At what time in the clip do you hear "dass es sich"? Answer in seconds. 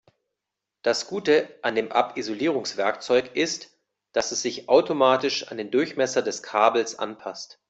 4.13-4.67